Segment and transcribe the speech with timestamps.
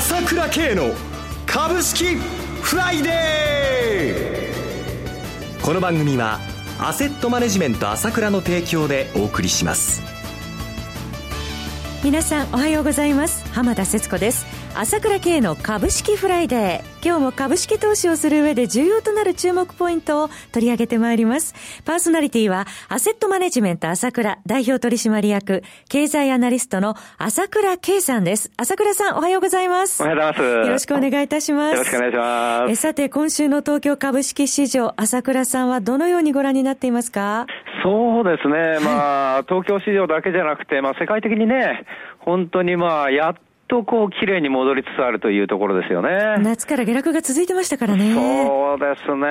[0.00, 0.94] 朝倉慶の
[1.44, 2.16] 株式
[2.62, 5.62] フライデー。
[5.62, 6.40] この番組は
[6.78, 10.00] アセットマネジメント朝倉の提供でお送りします。
[12.02, 13.46] 皆さんおはようございます。
[13.52, 14.46] 浜田節子です。
[14.76, 17.06] 朝倉慶の株式フライデー。
[17.06, 21.54] 今日も株式投資をする上で重要となる注目ポイントを取り上げてまいります。
[21.84, 28.50] パーソナリティは、アセットマネジメント朝倉代表取締役、経済アナリストの朝倉慶さんです。
[28.56, 30.02] 朝倉さん、おはようございます。
[30.02, 30.66] おはようございます。
[30.66, 31.72] よろしくお願いいたします。
[31.74, 32.72] よろしくお願いします。
[32.72, 37.46] えさて、今週の東京株式市場、朝倉さんはどのようにご覧になっていますか？
[37.82, 38.78] そうですね。
[38.84, 41.84] まあ、 東京市場だけじゃなくて、まあ、世界的にね、
[42.20, 43.34] 本当にまあ、やっ
[43.70, 46.38] とこう、綺麗に戻りつつあるというところですよね。
[46.42, 48.12] 夏から下落が続いてましたからね。
[48.12, 49.26] そうですね。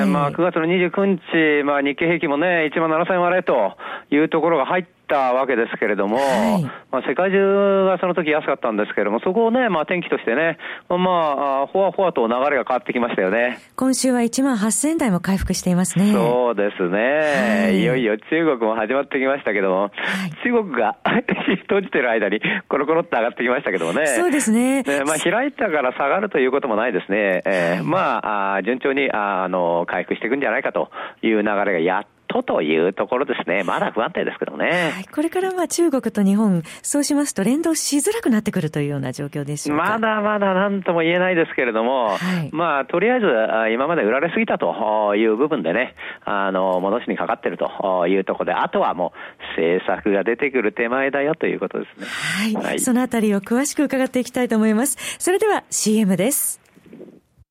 [0.00, 1.20] はい、まあ、9月の29
[1.60, 3.76] 日、まあ、日経平均もね、1万7000割れと
[4.10, 13.58] いうところが入って、たわけですけれども、はい、まあ、世界中がその時安かったんですけれども、そこをね、まあ、天気としてね、まあ、ほわほわと流れが変わってきましたよね。
[13.76, 16.12] 今週は1万8000台も回復していますね。
[16.12, 17.66] そうですね。
[17.66, 20.96] はい、いよいよ中国も始まってきましたけども、はい、中国が
[21.68, 24.06] 閉じてる間にコロコロっと上がってきましたけどもね。
[24.06, 24.82] そうですね。
[24.82, 27.42] ねまあ、開いたから下がるということもないですね。
[27.46, 30.90] えー、まあ、あ順調にああの回復していくんじゃないかと
[31.22, 33.62] いう流れがやっとというところですね。
[33.64, 34.92] まだ不安定ですけどね。
[34.94, 43.26] はい、これからまあ中国と日本、そうしますと連動しづらくなってくるというような状況でしょうまだまだなんとも言えないですけれども、はい、まあとりあえず
[43.72, 52.06] 今まで売られすぎたという部分でね、あの、戻しにかかってるというところで、あとはもう政策が出てくる手前だよということですね。
[52.06, 52.64] はい。
[52.64, 54.96] はい、そのあたりを詳しく伺っていきたいと思います。
[55.18, 56.60] それでは CM です。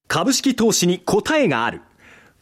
[0.07, 1.81] 株式投資に答えがある。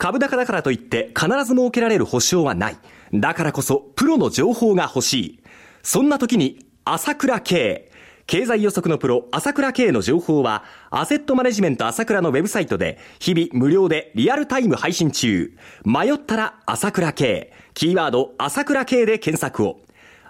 [0.03, 2.77] 株高だからといって必ず設けられる保証はない。
[3.13, 5.39] だからこそプロの情報が欲しい。
[5.81, 7.89] そんな時に朝倉慶。
[8.27, 15.55] 経済予測のプロ、朝倉慶の情報は、アセットマネジメント朝倉のウェブサイトで、日々無料でリアルタイム配信中。
[15.85, 17.53] 迷ったら朝倉慶。
[17.73, 19.79] キーワード、朝倉慶で検索を。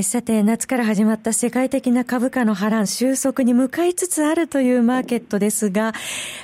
[0.00, 5.92] さて、夏から始まった世界的な株価の波乱、収束に向かいつつあるというマーケットですが、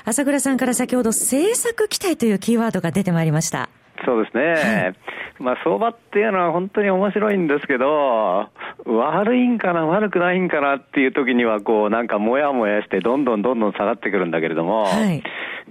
[0.04, 3.70] 朝倉さんから先ほど政策期待というキーワードが出てまいりました。
[4.04, 4.44] そうですね。
[4.52, 4.94] はい、
[5.38, 8.50] まあ、相場っていうのは本当に面白いんですけど、
[8.84, 15.22] 悪いんかな、悪くないんかなっていう時には、こう、なんかもやもやして、どんどんどんどん下がってくるんだけれども、はい、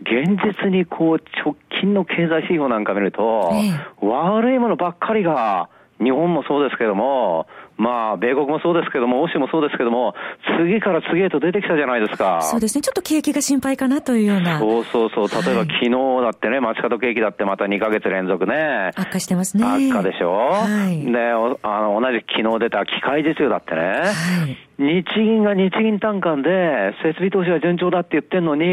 [0.02, 3.54] 現実にこう、直近の経済指標なんか見ると、
[4.02, 10.16] 悪いものばっかりが、日本もそうですけども、まあ、米国もそうですけども、欧州もそうですけども、
[10.60, 12.42] 次から次へと出てきたじゃないですか。
[12.42, 12.82] そうですね。
[12.82, 14.60] ちょっと景気が心配かなというような。
[14.60, 15.28] そうそうそう。
[15.30, 15.90] 例えば、昨日
[16.24, 18.92] だってね、街角景気だってまた2ヶ月連続ね。
[18.96, 19.64] 悪化してますね。
[19.64, 20.36] 悪化でしょ。
[20.36, 21.06] はい。
[21.06, 21.20] で、
[21.62, 23.82] あの、同じ昨日出た機械実習だってね。
[23.82, 24.68] はい。
[24.80, 28.64] 日銀が日銀単価で設備投資は順調だって言ってんのに、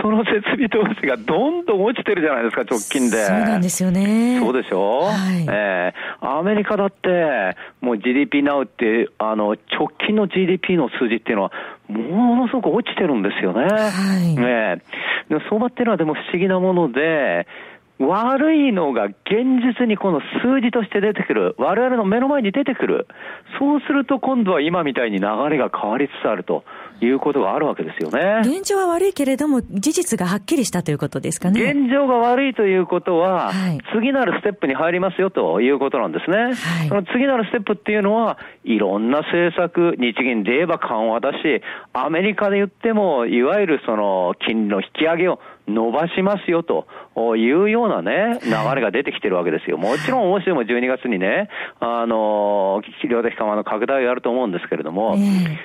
[0.00, 3.24] その設備投資がどんどん落ちてるじゃないですか、直近で。
[3.24, 4.38] そうなんですよね。
[4.38, 5.44] そうでしょはい。
[5.50, 11.52] えー、アメリカだって、もう GDP GDP ナウって、あの、直近の GDP の数字っていうのは、
[11.88, 13.64] ものすごく落ちてるんですよね。
[13.64, 14.34] はい。
[14.34, 14.82] ね
[15.28, 17.46] で相場っていうのはでも不思議なもので、
[17.98, 19.14] 悪いのが現
[19.78, 21.54] 実にこの数字として出てくる。
[21.58, 23.06] 我々の目の前に出てくる。
[23.58, 26.64] そうすると今度は今みたいに流れが変わりつつあると
[27.06, 28.40] いうことがあるわけですよね。
[28.42, 31.62] 現状は悪いけれども、事実がはっきりしたということですかね。
[31.62, 36.38] 現状が悪いということは、はい、次なるステップに入りますよということなんですね。
[36.38, 36.54] はい、
[36.88, 41.62] その次なるステップっていうのは、いろんな政策、日銀で言えば緩和だし、
[41.92, 46.86] アメリカで言っても、いわゆるその金利の引き上げを伸ばしますよと
[47.36, 49.76] いうようなね、流れが出てきてるわけですよ。
[49.78, 51.48] もちろん欧州も12月にね、
[51.80, 55.16] あの、量的緩和の拡大があると思うんですけれども、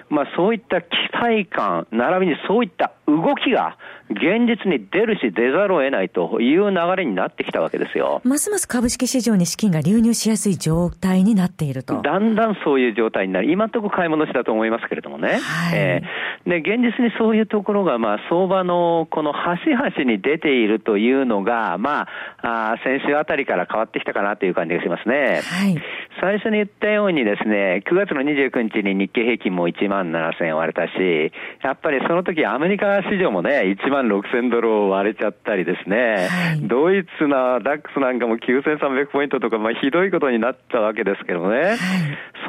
[0.10, 3.78] まあそういった期待感、並びにそういった動きが
[4.10, 8.22] 現実に出るし出ざるを得ないという流れになってきたわけですよ。
[8.24, 12.02] ますます株式市場に資金が流入しやすい状態になっていると。
[12.02, 13.52] だんだんそういう状態になる。
[13.52, 15.40] 今のところ買い戻しだと思いますけれどもね。
[15.42, 22.08] はい、えー、で、現実にそういうところが、まあ相場のこの端々話に出ているというのが、ま
[22.42, 25.42] あ、あ先週あたりから変わってきたかなという感じがしますね。
[25.44, 25.78] はい。
[26.20, 31.32] 最初に言ったようにですね、9月の29日に日経平均も1万7000円割れたし、
[31.64, 41.78] やっぱりその時アメリカ市場もね、1万6000ドルを割れちゃったりですね、はい、ドイツのダックスなんかも9300ポイントとか、まあひどいことになったわけですけどね、はい、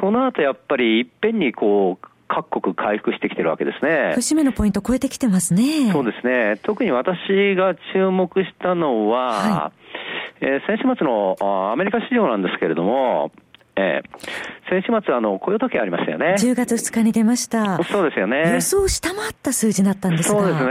[0.01, 4.13] その後やっぱりいっぺんにこう、各国回復してきてるわけですね。
[4.13, 5.91] 節目のポイント超えてきてますね。
[5.91, 6.59] そうですね。
[6.63, 9.71] 特に私が注目したのは、は
[10.41, 11.35] い、えー、先週末の
[11.71, 13.31] アメリカ市場なんですけれども、
[13.75, 16.35] えー、先週末、あの、雇用時計ありましたよね。
[16.37, 17.81] 10月2日に出ました。
[17.85, 18.53] そうですよね。
[18.53, 20.39] 予想を下回った数字だったんですが。
[20.39, 20.69] そうですね。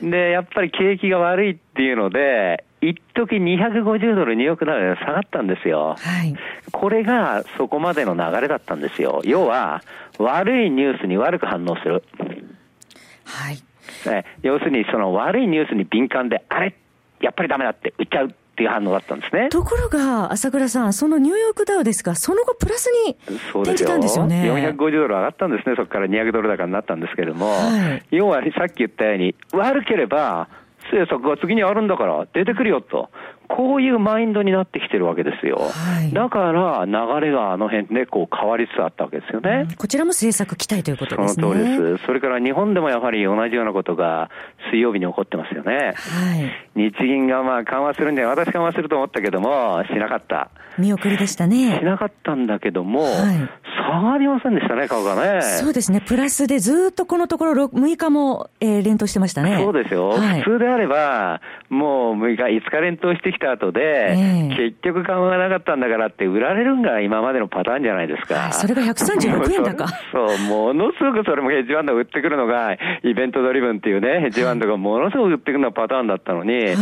[0.00, 5.94] で、やっぱり景気が悪いっていうので、一時250ドル、2億ドル下がったんですよ。
[5.98, 6.34] はい。
[6.72, 9.22] これがそこまでの流れだったんですよ。
[9.24, 9.82] 要は、
[10.18, 12.02] 悪いニュースに悪く反応する。
[13.24, 13.62] はい。
[14.42, 16.74] 要するに、その悪いニュースに敏感で、あれ
[17.20, 18.34] やっぱりダメだって売っちゃう。
[18.52, 19.48] っていう反応だったんですね。
[19.48, 23.16] ところが、朝倉さん、そのニューヨークダウですが、その後プラスに
[23.54, 24.46] 転じたんですよね。
[24.46, 30.48] よ450ドル上がったんですね、そこから200ドル高になったんですけれども、はい、要はさっき言ったように、悪ければ、
[30.84, 33.08] 政策が次にあるんだから出てくるよと。
[33.54, 35.56] こういうマインドになってきてるわけですよ。
[35.58, 39.68] はい、だから流れがあの辺でこう変わりつつあったわけですよね。
[39.76, 41.42] こちらも政策期待ということですね。
[41.42, 42.06] その通りです。
[42.06, 44.30] それから日本でもやはり同じようなことが
[44.70, 45.92] 水曜日に起こってますよね。
[45.94, 46.36] は
[46.74, 50.50] い、日銀がまあ緩和するんで、私緩和すると思ったけども、しなかった。
[50.78, 51.78] 見送りでしたね。
[51.78, 53.12] しなかったんだけども、はい、
[53.92, 55.42] 下がりませんでしたね、株がね。
[55.42, 56.00] そうですね。
[56.00, 59.58] プラスでずっとこのところ6日も、えー、連投してましたね。
[59.58, 60.10] そうですよ。
[60.10, 64.14] はい、普通であれば、もう6日、5日連投してきた後で、
[64.56, 68.52] 結局緩和がなかったんだからって売られるんが今までのパターンじゃないですか。
[68.52, 69.86] それが136円高。
[70.12, 76.76] そう、ものすごくそれもヘッジファンド売ってくるのが、イベントドリブンっていうね、ヘッジファンドがものすごく売ってくるのがパターンだったのに、はい、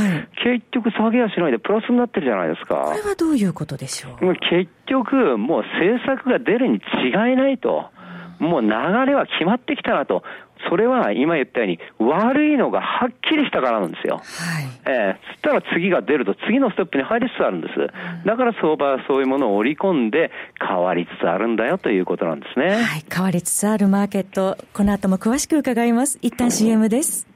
[0.44, 2.76] 結局下げはしないでプラスになってるじゃないですか。
[2.86, 4.34] これはどういうことでしょう？
[4.50, 7.90] 結局、もう政策が出るに違いないと。
[8.38, 10.22] もう流れは決まってきたなと。
[10.68, 14.18] それは今言ったように悪いのがはっきりしたからなんですよ。
[14.18, 14.64] はい。
[14.86, 18.26] えー、そしたら次が出ると次のステップに入りつつあるんです。
[18.26, 20.30] だから相場はそういうものを織り込んで
[20.60, 22.82] 変わりつつあるんだよということなんですね。
[22.82, 23.04] はい。
[23.12, 26.18] 変わりつつあるマーケット、この後も詳しく伺います。
[26.22, 27.26] 一旦 CM です。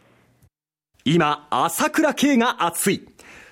[1.05, 3.14] 今、朝倉慶が熱い。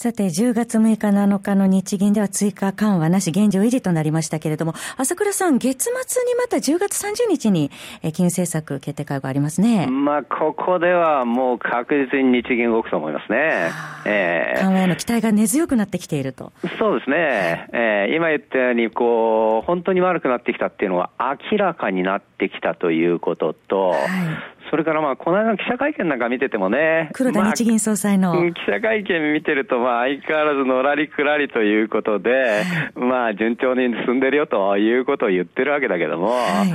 [0.00, 7.72] さて、10月6日7日の日銀では追加緩和なし現状維持となりましたけれども、朝倉さん、月末にまた10月30日に
[8.12, 9.88] 金融政策決定会がありますね。
[9.88, 13.72] まあ、ここではもう確実に日銀動くと思いますね。
[14.06, 16.52] えー、緩和への期待が根強くなってきていると。
[16.78, 17.68] そうですね。
[17.72, 21.10] えー、今言ったように、こう、本当に悪くなってきたっていうのは
[21.50, 23.98] 明らかになってきたということと、はい
[24.70, 27.10] それからまあ、この間の記者会見なんか見ててもね。
[27.12, 32.64] 黒田日銀総裁の、まあ、記者会見見てると、まあ、相変わらずのらりくらりということで、
[32.94, 36.68] まあ、順調に進んでるよということを言ってるわけだけども、はい、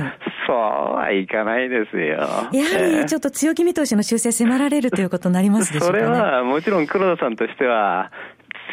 [0.46, 0.56] そう
[0.96, 2.04] はいかないですよ。
[2.04, 8.10] やはり、ちょっと強気見通しの修正迫られるということになりますでしょうか、ね、それは、もちろん黒田さんとしては、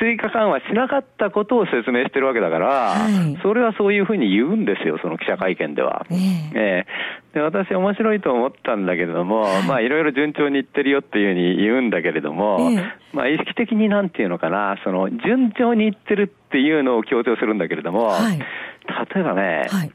[0.02, 6.08] 追加緩和しなかったことを説明してるわけだから、はい、それはそういうふうに言うんですよ、その記者会見では。
[6.10, 6.18] えー、
[6.56, 19.92] えー、で私、面白いと思ったんだけれども、はい、まあいろいろ順調にいってるよっていうふうに言うんだけれども、えー、まあ意識的になんていうのかな、その順調にいってるっていうのを強調するんだけれども、はい、例えばね、はい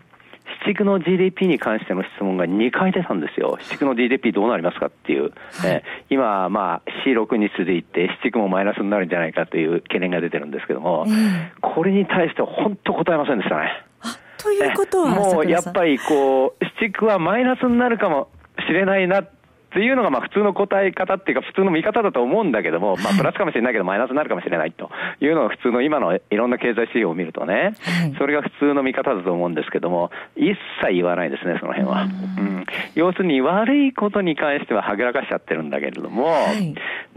[0.66, 3.58] 市区の GDP に関しての質問が2回出たんですよ。
[3.60, 5.22] 市区の GDP どうなりますかっていう。
[5.22, 5.32] はい、
[5.70, 11.06] え今、まあ C6 に続いて市区もマイナスになるんじゃないかという懸念が出てるんですけども、
[11.62, 13.86] これに対しては本当答えませんでしたね。
[14.38, 18.28] ということはもうやっぱりこう、市区はマイナスになるかも
[18.66, 19.30] しれないなっ
[19.76, 24.88] っていうのがまあ普通の答え方っていうか普通の見方だと思うんだけども、まあプラスかもしれないけどマイナスになるかもしれないと
[25.20, 27.74] いうのが普通の今のいろんな経済指標を見るとね、
[28.16, 32.04] それが普通の見方だと思うんですけども、一切言わないですね、その辺は。
[32.04, 32.64] うん、
[32.94, 36.32] 要するに悪いことに関してははぐらかしちゃってるんだけれども、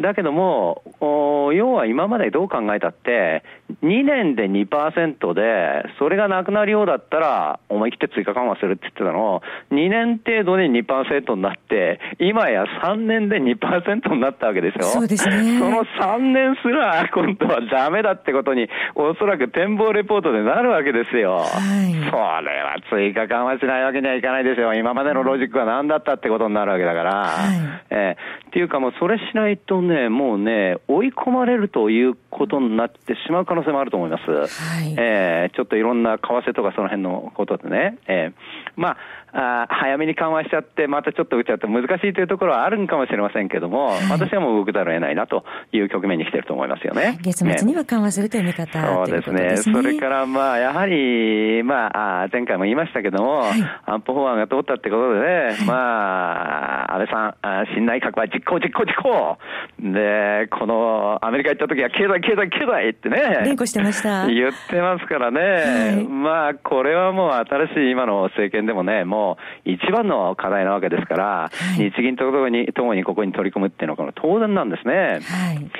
[0.02, 3.44] だけども、要は今までどう考えたって、
[3.84, 9.42] 2年で2%で、それがなくなるようだったら、思い切って追加緩和するって言ってたの、
[9.72, 14.84] 2年程度で2%になって、今や3年で2%になったわけですよ。
[14.84, 15.60] そうですね。
[15.60, 21.38] その3年すら、今度はダメだってことに、おそらく展望レポートでなるわけですよ。
[21.38, 24.74] はい、それは追加緩和しないわけにはいかないですよ。
[24.74, 27.12] 今までのロジックは何だったってことになるわけだから。
[27.12, 34.32] はい、えー、っていうかもうそれしないとね、もうね、追い込まれるということになってしまう可能性もあると思います。
[34.32, 38.00] はい、えー、ちょっといろんな為替とかその辺のことでね。
[38.08, 38.98] えー、まあ
[39.34, 47.18] あ早めに緩和しちゃって、またちょっと打っちゃって難しいというところはあるんかもしれませんけども、はい、私はもう動くざるを得ないなという局面に来てると思いますよね。
[47.22, 49.58] 月末には緩和するという見方、ね、そうですね。
[49.58, 59.38] それからまあ、やはり、まあ、前回も言いましたけども、はい、安保法案が通ったってことでね、はい、まあ、安倍さん、新内閣は実行実行実行。
[59.80, 64.28] で、このアメリカ行った時は経済経済経済ってね、連呼してました。
[64.28, 74.94] 言ってますからね、まあ、これはもう新しい今の政権でもね、もうも一番の課題なわけですから、はい、日銀とともにともにここに取り組むっていうのは当然なんですね。
[74.94, 75.72] はい、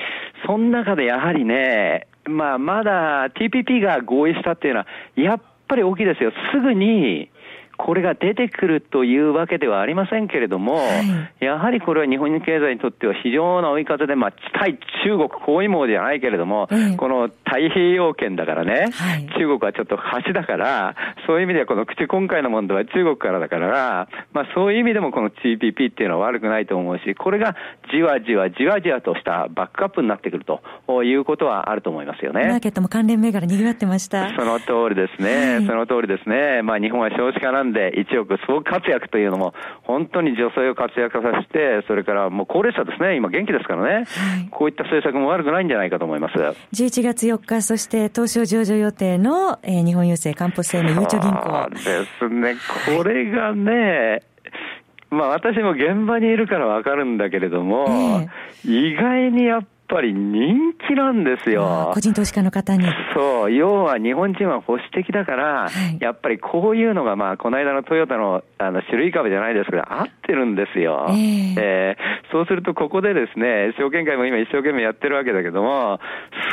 [0.46, 6.32] その中でやはりね、まあ、まだ TPP が合意したっていうのは、やっぱり大きいですよ。
[6.52, 7.29] すぐに、
[7.86, 10.82] これが出てくるというわけではありませんけれども、は
[11.40, 16.68] い、やはりこれは日本経済にとっては非常な追い風で、まあ、対中国包囲網じゃないけれども、
[16.98, 20.94] この太平洋圏だからね、はい、中国はちょっと橋だから、
[21.26, 27.56] そういう意味ではこの口今回の問題は中国からだから、まあ、そういう意味でもこの TPP っていうのは悪くないと思うし、これが
[27.92, 30.62] じわじわじわじわとしたバックアップになってくると
[31.02, 32.46] いうことはあると思いますよね。
[32.46, 34.28] マーケットも関連銘柄賑わってました。
[34.36, 35.54] その通りですね。
[35.54, 36.62] はい、その通りですね。
[36.62, 44.06] まあ、日本は少子化なんで、1億総活躍というのも、本当に女性を活躍させて、それからもう高齢者ですね、今元気ですからね、はい、
[44.50, 46.34] こういった政策も悪くないんじゃないかと思います。
[46.72, 51.70] 11月4日、そして東証上場予定の、えー、日本郵政、かんぽ生命、ゆうちょ銀行。
[51.70, 51.78] で
[52.18, 52.54] すね、
[52.96, 54.22] これがね、
[55.10, 57.86] まあ私も現場にいるからわかるんだけれども、
[58.64, 61.90] えー、意外にやっぱり人気なんですよ。
[61.94, 62.84] 個人投資家の方に。
[63.14, 71.06] そう、要は日本人は保守的だから、はい、やっぱりこういうのが、まあ、この間のトヨタのあの種類株じゃないですけど、合ってるんですよ。
[71.08, 75.98] えー、えー、そうすると、ここでですね、証券会も今一生懸命やってるわけだけども、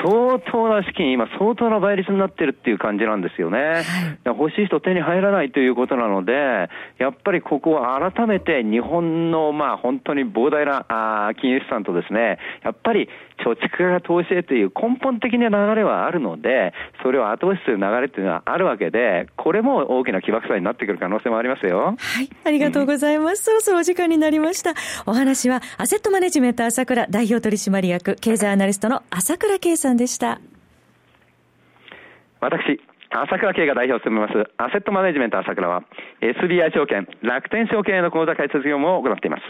[0.03, 3.59] 相当な資金、今相当な倍率になってるっていう感じなんですよね。
[3.59, 3.83] はい、
[4.25, 13.09] 欲しい人手に入らないということなので、やっぱりここは改めて日本の、まあ、本当に膨大なあ金融資産とですね、やっぱり
[13.43, 21.95] 貯蓄から投資へという根本的な流れはあるので、それを後押しする流れっていうのはあるわけで、これも大きな起爆剤になってくる可能性もありますよ。
[21.97, 22.29] はい。
[22.43, 23.43] ありがとうございます。
[23.43, 24.73] そろそろお時間になりました。
[25.05, 30.39] お話は、アセットマネジメント朝倉代表取締役、経済アナリストの朝倉圭さんでした。
[32.39, 32.79] 私、
[33.09, 35.83] 朝倉慶が代表を務めます、アセットマネジメント朝倉は、
[36.21, 39.43] SBI 証券、楽天証券への口座開設業務を行っています。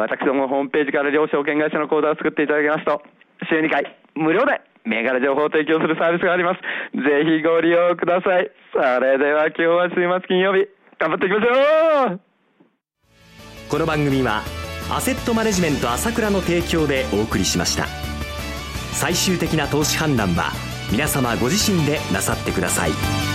[0.00, 3.02] 私どもホームページから両証券会社の口座を作っていただきますと、
[3.48, 6.60] 週2回、無料で銘柄情報を提供するサービスがあります。
[6.94, 8.50] ぜひご利用ください。
[8.72, 12.20] それでは今日は週末金曜日、頑張っていきましょう
[13.68, 14.42] この番組は、
[14.90, 17.86] アセットマネジメント朝倉の提供でお送りしました。
[18.92, 20.50] 最終的な投資判断は、
[20.90, 23.29] 皆様ご自身でなさってください。